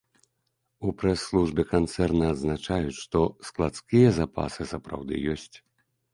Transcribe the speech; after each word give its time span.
У 0.87 0.93
прэс-службе 1.01 1.65
канцэрна 1.73 2.31
адзначаюць, 2.37 2.97
што 3.03 3.19
складскія 3.49 4.09
запасы 4.19 4.61
сапраўды 4.73 5.13
ёсць. 5.37 5.57